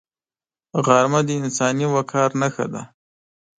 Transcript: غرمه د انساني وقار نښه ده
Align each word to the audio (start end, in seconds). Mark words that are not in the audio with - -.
غرمه 0.85 1.21
د 1.27 1.29
انساني 1.41 1.85
وقار 1.95 2.29
نښه 2.41 2.65
ده 2.73 2.81